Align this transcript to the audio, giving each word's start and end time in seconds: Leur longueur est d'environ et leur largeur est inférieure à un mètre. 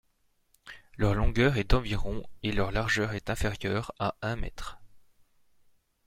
Leur 0.97 1.13
longueur 1.13 1.57
est 1.57 1.63
d'environ 1.69 2.23
et 2.41 2.51
leur 2.51 2.71
largeur 2.71 3.11
est 3.13 3.29
inférieure 3.29 3.91
à 3.99 4.15
un 4.23 4.35
mètre. 4.35 4.79